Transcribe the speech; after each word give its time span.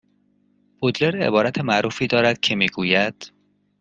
بودلر 0.79 1.21
عبارت 1.23 1.59
معروفی 1.59 2.07
دارد 2.07 2.39
که 2.39 2.55
میگوید 2.55 3.31